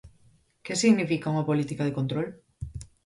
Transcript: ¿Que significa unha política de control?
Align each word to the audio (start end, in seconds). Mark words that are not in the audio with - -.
¿Que 0.65 0.73
significa 0.83 1.31
unha 1.33 1.47
política 1.49 1.83
de 1.85 1.95
control? 1.99 2.27